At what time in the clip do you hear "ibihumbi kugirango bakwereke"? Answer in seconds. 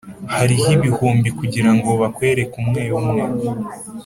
0.77-2.55